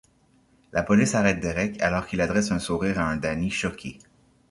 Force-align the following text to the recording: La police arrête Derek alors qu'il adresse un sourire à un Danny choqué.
La 0.71 0.81
police 0.81 1.13
arrête 1.13 1.39
Derek 1.39 1.79
alors 1.79 2.07
qu'il 2.07 2.21
adresse 2.21 2.49
un 2.51 2.57
sourire 2.57 2.97
à 2.99 3.03
un 3.07 3.17
Danny 3.17 3.51
choqué. 3.51 3.99